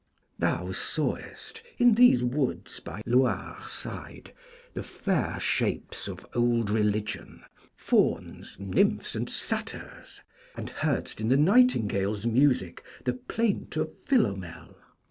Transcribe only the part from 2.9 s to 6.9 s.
Loire side, the fair shapes of old